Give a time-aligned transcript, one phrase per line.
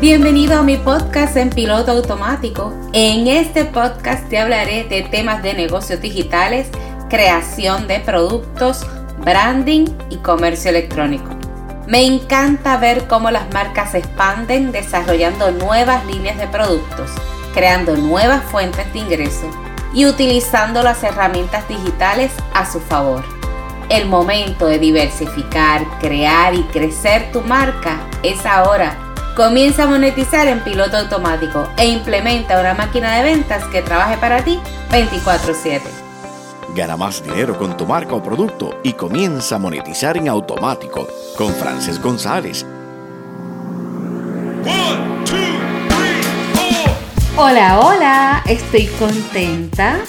[0.00, 2.72] Bienvenido a mi podcast en piloto automático.
[2.94, 6.68] En este podcast te hablaré de temas de negocios digitales,
[7.10, 8.86] creación de productos,
[9.18, 11.28] branding y comercio electrónico.
[11.86, 17.10] Me encanta ver cómo las marcas se expanden desarrollando nuevas líneas de productos,
[17.52, 19.50] creando nuevas fuentes de ingreso
[19.92, 23.22] y utilizando las herramientas digitales a su favor.
[23.90, 29.09] El momento de diversificar, crear y crecer tu marca es ahora
[29.40, 34.44] Comienza a monetizar en piloto automático e implementa una máquina de ventas que trabaje para
[34.44, 35.80] ti 24/7.
[36.74, 41.08] Gana más dinero con tu marca o producto y comienza a monetizar en automático
[41.38, 42.66] con Frances González.
[47.38, 50.00] Hola, hola, estoy contenta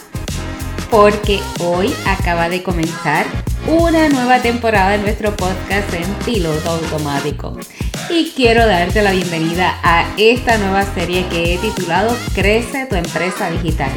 [0.91, 3.26] porque hoy acaba de comenzar
[3.66, 7.58] una nueva temporada de nuestro podcast en piloto automático
[8.09, 13.49] y quiero darte la bienvenida a esta nueva serie que he titulado Crece tu empresa
[13.49, 13.91] digital.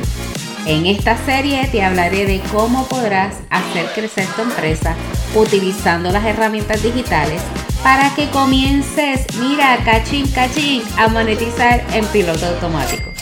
[0.67, 4.95] En esta serie te hablaré de cómo podrás hacer crecer tu empresa
[5.35, 7.43] utilizando las herramientas digitales
[7.83, 13.14] para que comiences, mira, cachín, cachín, a monetizar en piloto automático.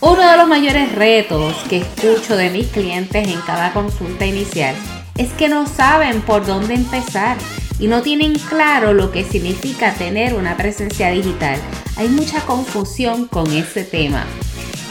[0.00, 4.74] Uno de los mayores retos que escucho de mis clientes en cada consulta inicial
[5.16, 7.38] es que no saben por dónde empezar
[7.78, 11.58] y no tienen claro lo que significa tener una presencia digital.
[11.96, 14.26] Hay mucha confusión con ese tema.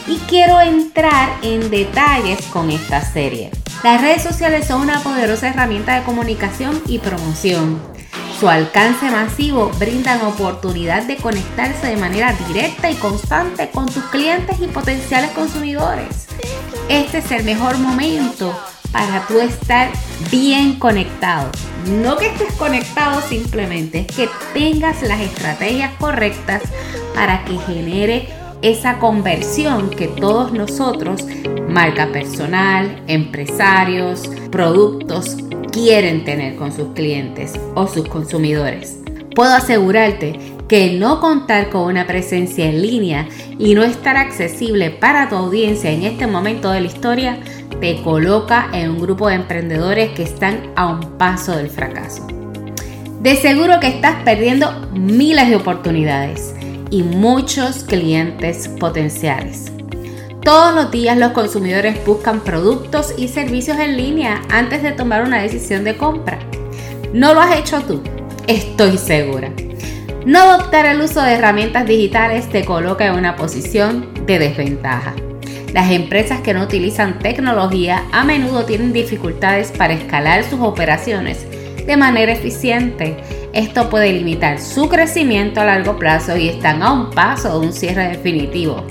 [0.08, 3.52] Y quiero entrar en detalles con esta serie.
[3.84, 7.80] Las redes sociales son una poderosa herramienta de comunicación y promoción.
[8.38, 14.04] Su alcance masivo brinda la oportunidad de conectarse de manera directa y constante con tus
[14.04, 16.26] clientes y potenciales consumidores.
[16.90, 18.54] Este es el mejor momento
[18.92, 19.90] para tú estar
[20.30, 21.50] bien conectado.
[21.86, 26.62] No que estés conectado simplemente, es que tengas las estrategias correctas
[27.14, 28.28] para que genere
[28.70, 31.24] esa conversión que todos nosotros,
[31.68, 35.36] marca personal, empresarios, productos,
[35.70, 38.98] quieren tener con sus clientes o sus consumidores.
[39.36, 45.28] Puedo asegurarte que no contar con una presencia en línea y no estar accesible para
[45.28, 47.38] tu audiencia en este momento de la historia
[47.80, 52.26] te coloca en un grupo de emprendedores que están a un paso del fracaso.
[53.20, 56.55] De seguro que estás perdiendo miles de oportunidades
[56.90, 59.72] y muchos clientes potenciales.
[60.42, 65.42] Todos los días los consumidores buscan productos y servicios en línea antes de tomar una
[65.42, 66.38] decisión de compra.
[67.12, 68.00] ¿No lo has hecho tú?
[68.46, 69.50] Estoy segura.
[70.24, 75.14] No adoptar el uso de herramientas digitales te coloca en una posición de desventaja.
[75.72, 81.46] Las empresas que no utilizan tecnología a menudo tienen dificultades para escalar sus operaciones
[81.86, 83.16] de manera eficiente.
[83.56, 87.72] Esto puede limitar su crecimiento a largo plazo y están a un paso de un
[87.72, 88.84] cierre definitivo.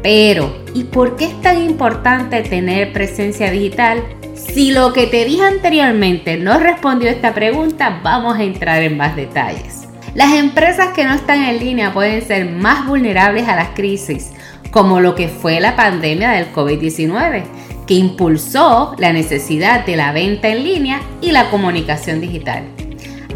[0.00, 4.04] Pero, ¿y por qué es tan importante tener presencia digital?
[4.36, 8.96] Si lo que te dije anteriormente no respondió a esta pregunta, vamos a entrar en
[8.96, 9.88] más detalles.
[10.14, 14.30] Las empresas que no están en línea pueden ser más vulnerables a las crisis
[14.70, 17.42] como lo que fue la pandemia del COVID-19,
[17.88, 22.62] que impulsó la necesidad de la venta en línea y la comunicación digital.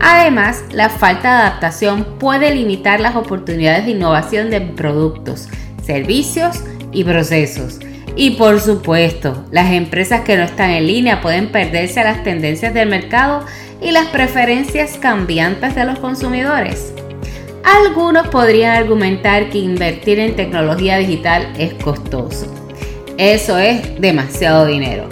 [0.00, 5.48] Además, la falta de adaptación puede limitar las oportunidades de innovación de productos,
[5.84, 7.78] servicios y procesos.
[8.16, 12.72] Y por supuesto, las empresas que no están en línea pueden perderse a las tendencias
[12.74, 13.44] del mercado
[13.80, 16.92] y las preferencias cambiantes de los consumidores.
[17.62, 22.46] Algunos podrían argumentar que invertir en tecnología digital es costoso.
[23.18, 25.08] Eso es demasiado dinero.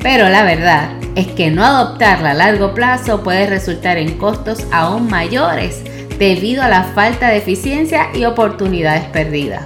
[0.00, 5.08] Pero la verdad es que no adoptarla a largo plazo puede resultar en costos aún
[5.08, 5.82] mayores
[6.18, 9.64] debido a la falta de eficiencia y oportunidades perdidas.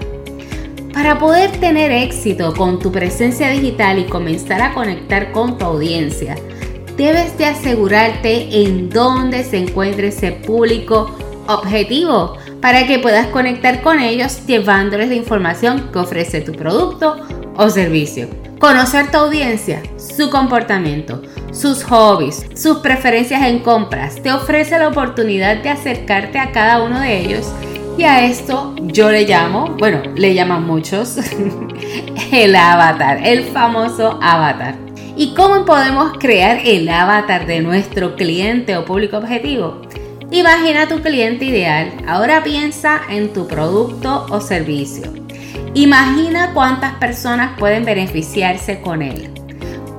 [0.93, 6.37] Para poder tener éxito con tu presencia digital y comenzar a conectar con tu audiencia,
[6.97, 11.17] debes de asegurarte en dónde se encuentra ese público
[11.47, 17.17] objetivo para que puedas conectar con ellos llevándoles la información que ofrece tu producto
[17.57, 18.29] o servicio.
[18.59, 19.81] Conocer tu audiencia,
[20.19, 21.23] su comportamiento,
[21.53, 26.99] sus hobbies, sus preferencias en compras, te ofrece la oportunidad de acercarte a cada uno
[26.99, 27.53] de ellos
[27.97, 31.19] y a esto yo le llamo, bueno, le llaman muchos,
[32.33, 34.75] el avatar, el famoso avatar.
[35.17, 39.83] ¿Y cómo podemos crear el avatar de nuestro cliente o público objetivo?
[40.33, 41.93] Imagina tu cliente ideal.
[42.09, 45.13] Ahora piensa en tu producto o servicio.
[45.75, 49.38] Imagina cuántas personas pueden beneficiarse con él.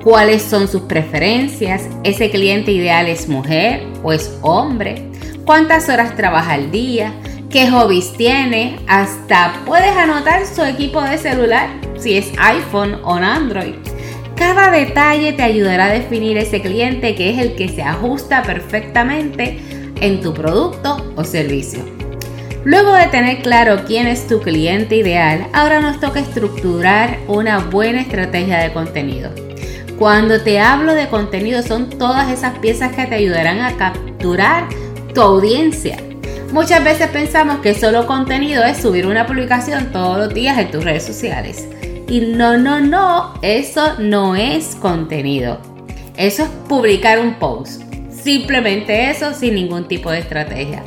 [0.03, 1.83] ¿Cuáles son sus preferencias?
[2.03, 5.05] ¿Ese cliente ideal es mujer o es hombre?
[5.45, 7.13] ¿Cuántas horas trabaja al día?
[7.49, 13.73] qué hobbies tiene, hasta puedes anotar su equipo de celular, si es iPhone o Android.
[14.35, 19.59] Cada detalle te ayudará a definir ese cliente que es el que se ajusta perfectamente
[19.99, 21.79] en tu producto o servicio.
[22.63, 28.01] Luego de tener claro quién es tu cliente ideal, ahora nos toca estructurar una buena
[28.01, 29.48] estrategia de contenido.
[29.99, 34.69] Cuando te hablo de contenido son todas esas piezas que te ayudarán a capturar
[35.13, 35.97] tu audiencia.
[36.53, 40.85] Muchas veces pensamos que solo contenido es subir una publicación todos los días en tus
[40.85, 41.67] redes sociales.
[42.07, 45.59] Y no, no, no, eso no es contenido.
[46.15, 47.81] Eso es publicar un post.
[48.09, 50.81] Simplemente eso sin ningún tipo de estrategia.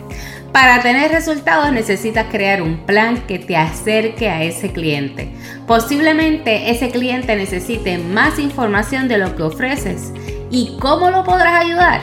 [0.52, 5.32] Para tener resultados necesitas crear un plan que te acerque a ese cliente.
[5.66, 10.12] Posiblemente ese cliente necesite más información de lo que ofreces.
[10.50, 12.02] ¿Y cómo lo podrás ayudar?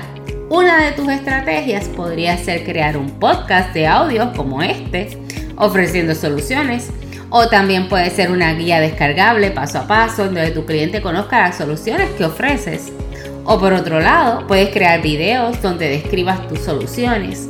[0.50, 5.20] Una de tus estrategias podría ser crear un podcast de audio como este,
[5.56, 6.90] ofreciendo soluciones.
[7.30, 11.58] O también puede ser una guía descargable paso a paso donde tu cliente conozca las
[11.58, 12.92] soluciones que ofreces.
[13.44, 17.50] O por otro lado, puedes crear videos donde describas tus soluciones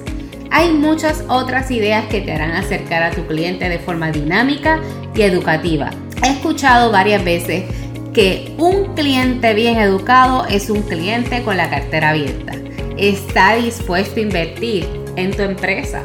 [0.51, 4.79] hay muchas otras ideas que te harán acercar a tu cliente de forma dinámica
[5.15, 5.91] y educativa.
[6.23, 7.65] He escuchado varias veces
[8.13, 12.53] que un cliente bien educado es un cliente con la cartera abierta.
[12.97, 16.03] Está dispuesto a invertir en tu empresa.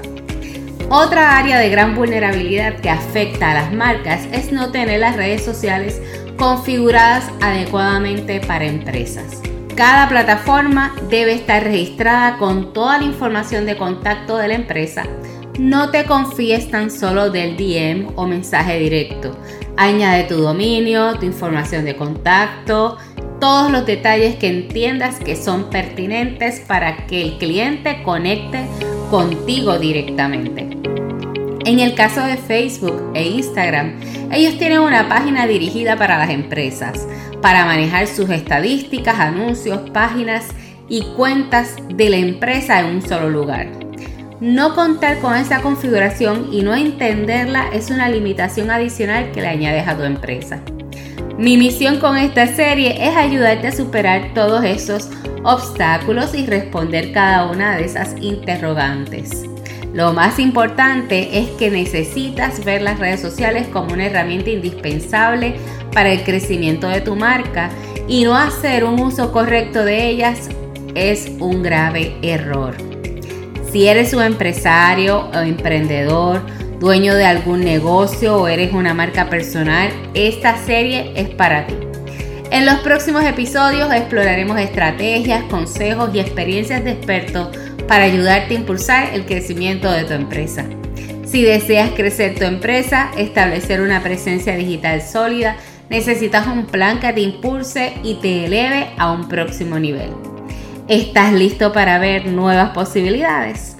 [0.90, 5.44] Otra área de gran vulnerabilidad que afecta a las marcas es no tener las redes
[5.44, 6.00] sociales
[6.36, 9.40] configuradas adecuadamente para empresas.
[9.76, 15.02] Cada plataforma debe estar registrada con toda la información de contacto de la empresa.
[15.58, 19.36] No te confíes tan solo del DM o mensaje directo.
[19.76, 22.98] Añade tu dominio, tu información de contacto,
[23.40, 28.66] todos los detalles que entiendas que son pertinentes para que el cliente conecte
[29.10, 30.83] contigo directamente.
[31.64, 33.98] En el caso de Facebook e Instagram,
[34.30, 37.08] ellos tienen una página dirigida para las empresas,
[37.40, 40.46] para manejar sus estadísticas, anuncios, páginas
[40.90, 43.68] y cuentas de la empresa en un solo lugar.
[44.40, 49.88] No contar con esa configuración y no entenderla es una limitación adicional que le añades
[49.88, 50.60] a tu empresa.
[51.38, 55.08] Mi misión con esta serie es ayudarte a superar todos esos
[55.44, 59.46] obstáculos y responder cada una de esas interrogantes.
[59.94, 65.54] Lo más importante es que necesitas ver las redes sociales como una herramienta indispensable
[65.92, 67.70] para el crecimiento de tu marca
[68.08, 70.48] y no hacer un uso correcto de ellas
[70.96, 72.74] es un grave error.
[73.70, 76.42] Si eres un empresario o emprendedor,
[76.80, 81.76] dueño de algún negocio o eres una marca personal, esta serie es para ti.
[82.50, 87.48] En los próximos episodios exploraremos estrategias, consejos y experiencias de expertos
[87.86, 90.64] para ayudarte a impulsar el crecimiento de tu empresa.
[91.24, 95.56] Si deseas crecer tu empresa, establecer una presencia digital sólida,
[95.90, 100.10] necesitas un plan que te impulse y te eleve a un próximo nivel.
[100.88, 103.76] ¿Estás listo para ver nuevas posibilidades?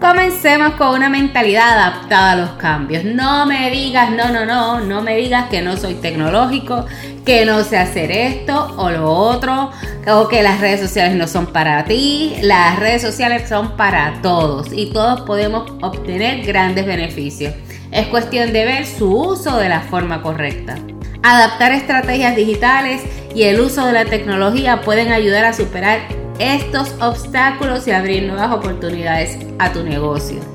[0.00, 3.04] Comencemos con una mentalidad adaptada a los cambios.
[3.04, 6.84] No me digas, no, no, no, no me digas que no soy tecnológico,
[7.24, 9.70] que no sé hacer esto o lo otro,
[10.06, 12.36] o que las redes sociales no son para ti.
[12.42, 17.54] Las redes sociales son para todos y todos podemos obtener grandes beneficios.
[17.90, 20.76] Es cuestión de ver su uso de la forma correcta.
[21.22, 23.02] Adaptar estrategias digitales
[23.34, 26.00] y el uso de la tecnología pueden ayudar a superar
[26.38, 30.53] estos obstáculos y abrir nuevas oportunidades a tu negocio.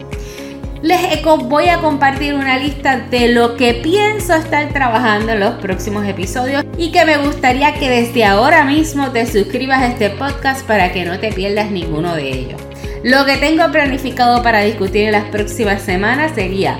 [0.81, 6.07] Les voy a compartir una lista de lo que pienso estar trabajando en los próximos
[6.07, 10.93] episodios y que me gustaría que desde ahora mismo te suscribas a este podcast para
[10.93, 12.61] que no te pierdas ninguno de ellos.
[13.03, 16.79] Lo que tengo planificado para discutir en las próximas semanas sería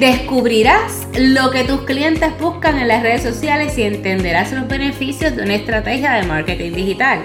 [0.00, 5.42] Descubrirás lo que tus clientes buscan en las redes sociales y entenderás los beneficios de
[5.42, 7.20] una estrategia de marketing digital.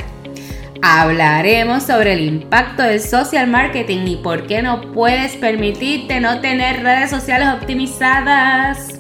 [0.88, 6.84] Hablaremos sobre el impacto del social marketing y por qué no puedes permitirte no tener
[6.84, 9.00] redes sociales optimizadas.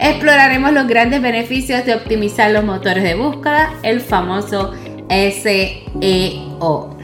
[0.00, 4.72] Exploraremos los grandes beneficios de optimizar los motores de búsqueda, el famoso
[5.08, 6.96] SEO.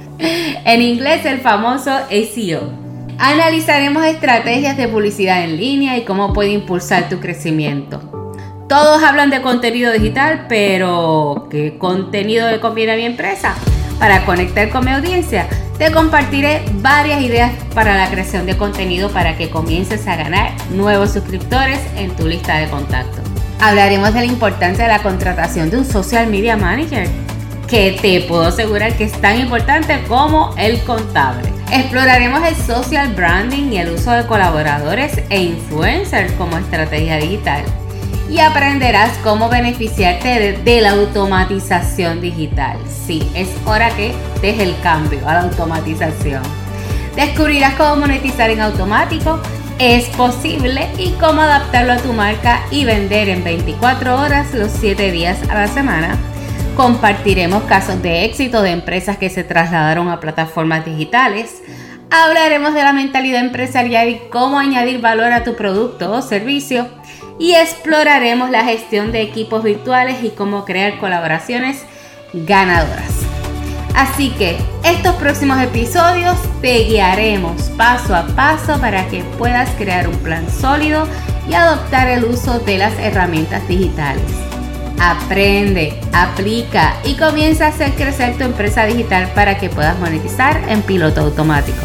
[0.65, 2.73] En inglés, el famoso SEO.
[3.19, 8.35] Analizaremos estrategias de publicidad en línea y cómo puede impulsar tu crecimiento.
[8.69, 13.55] Todos hablan de contenido digital, pero ¿qué contenido le conviene a mi empresa?
[13.99, 19.37] Para conectar con mi audiencia, te compartiré varias ideas para la creación de contenido para
[19.37, 23.25] que comiences a ganar nuevos suscriptores en tu lista de contactos.
[23.61, 27.09] Hablaremos de la importancia de la contratación de un social media manager,
[27.67, 31.53] que te puedo asegurar que es tan importante como el contable.
[31.71, 37.63] Exploraremos el social branding y el uso de colaboradores e influencers como estrategia digital.
[38.31, 42.79] Y aprenderás cómo beneficiarte de, la automatización digital.
[43.07, 46.43] Sí, es hora que deje el cambio a la automatización.
[47.17, 49.41] Descubrirás cómo monetizar en automático
[49.79, 55.13] es posible y cómo adaptarlo a tu marca y vender en 24 horas los 7
[55.13, 56.19] días a la semana.
[56.77, 61.63] Compartiremos casos de éxito de empresas que se trasladaron a plataformas digitales.
[62.11, 66.89] Hablaremos de la mentalidad empresarial y cómo añadir valor a tu producto o servicio.
[67.39, 71.85] Y exploraremos la gestión de equipos virtuales y cómo crear colaboraciones
[72.33, 73.13] ganadoras.
[73.95, 80.17] Así que estos próximos episodios te guiaremos paso a paso para que puedas crear un
[80.19, 81.07] plan sólido
[81.49, 84.23] y adoptar el uso de las herramientas digitales.
[85.01, 90.83] Aprende, aplica y comienza a hacer crecer tu empresa digital para que puedas monetizar en
[90.83, 91.79] piloto automático.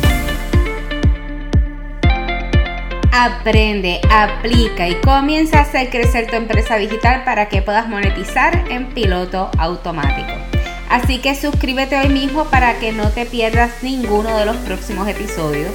[3.15, 8.87] Aprende, aplica y comienza a hacer crecer tu empresa digital para que puedas monetizar en
[8.87, 10.31] piloto automático.
[10.89, 15.71] Así que suscríbete hoy mismo para que no te pierdas ninguno de los próximos episodios.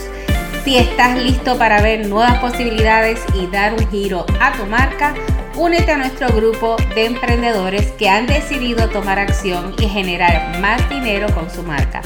[0.64, 5.14] Si estás listo para ver nuevas posibilidades y dar un giro a tu marca,
[5.54, 11.32] únete a nuestro grupo de emprendedores que han decidido tomar acción y generar más dinero
[11.32, 12.02] con su marca.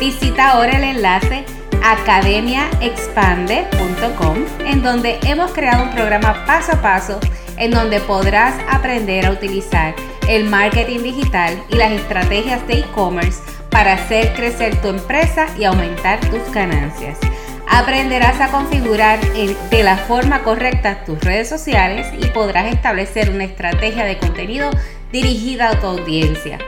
[0.00, 1.44] Visita ahora el enlace
[1.82, 4.36] academiaexpande.com
[4.66, 7.20] en donde hemos creado un programa paso a paso
[7.56, 9.94] en donde podrás aprender a utilizar
[10.28, 16.20] el marketing digital y las estrategias de e-commerce para hacer crecer tu empresa y aumentar
[16.20, 17.18] tus ganancias.
[17.68, 19.18] Aprenderás a configurar
[19.70, 24.70] de la forma correcta tus redes sociales y podrás establecer una estrategia de contenido
[25.10, 26.58] dirigida a tu audiencia.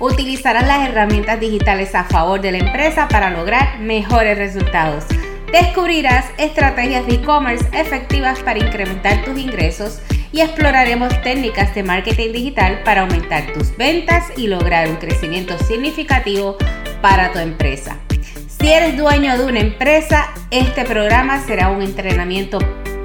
[0.00, 5.04] Utilizarás las herramientas digitales a favor de la empresa para lograr mejores resultados.
[5.52, 10.00] Descubrirás estrategias de e-commerce efectivas para incrementar tus ingresos
[10.32, 16.56] y exploraremos técnicas de marketing digital para aumentar tus ventas y lograr un crecimiento significativo
[17.02, 17.98] para tu empresa.
[18.46, 22.58] Si eres dueño de una empresa, este programa será un entrenamiento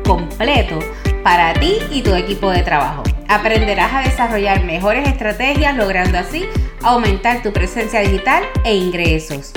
[0.06, 0.80] completo
[1.24, 3.04] para ti y tu equipo de trabajo.
[3.28, 6.46] Aprenderás a desarrollar mejores estrategias logrando así
[6.86, 9.52] aumentar tu presencia digital e ingresos.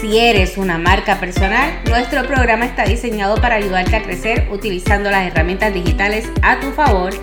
[0.00, 5.26] Si eres una marca personal, nuestro programa está diseñado para ayudarte a crecer utilizando las
[5.26, 7.14] herramientas digitales a tu favor.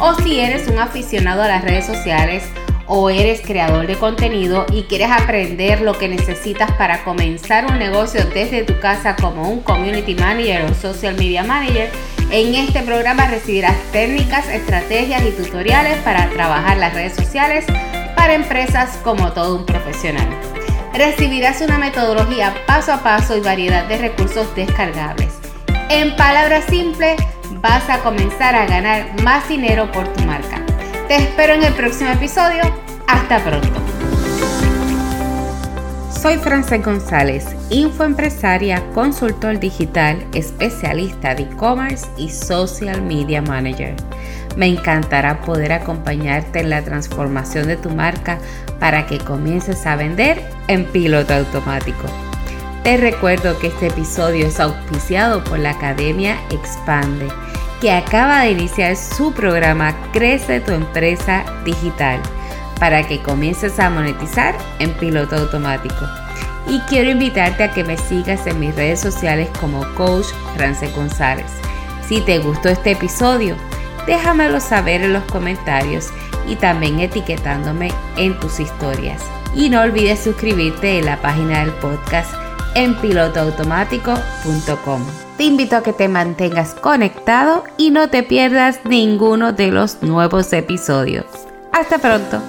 [0.00, 2.42] O si eres un aficionado a las redes sociales
[2.86, 8.24] o eres creador de contenido y quieres aprender lo que necesitas para comenzar un negocio
[8.34, 11.88] desde tu casa como un community manager o social media manager,
[12.30, 17.64] en este programa recibirás técnicas, estrategias y tutoriales para trabajar las redes sociales
[18.16, 20.28] para empresas como todo un profesional
[20.98, 25.32] recibirás una metodología paso a paso y variedad de recursos descargables.
[25.88, 27.20] En palabras simples,
[27.62, 30.60] vas a comenzar a ganar más dinero por tu marca.
[31.06, 32.62] Te espero en el próximo episodio.
[33.06, 33.80] Hasta pronto.
[36.10, 43.94] Soy Frances González, infoempresaria, consultor digital, especialista de e-commerce y social media manager.
[44.56, 48.38] Me encantará poder acompañarte en la transformación de tu marca
[48.80, 52.06] para que comiences a vender en piloto automático.
[52.84, 57.28] Te recuerdo que este episodio es auspiciado por la Academia Expande,
[57.80, 62.20] que acaba de iniciar su programa Crece tu empresa digital
[62.80, 66.06] para que comiences a monetizar en piloto automático.
[66.68, 71.46] Y quiero invitarte a que me sigas en mis redes sociales como Coach France González.
[72.06, 73.56] Si te gustó este episodio,
[74.06, 76.08] déjamelo saber en los comentarios
[76.46, 79.22] y también etiquetándome en tus historias.
[79.54, 82.34] Y no olvides suscribirte en la página del podcast
[82.74, 85.06] en pilotoautomático.com.
[85.36, 90.52] Te invito a que te mantengas conectado y no te pierdas ninguno de los nuevos
[90.52, 91.26] episodios.
[91.72, 92.42] Hasta pronto.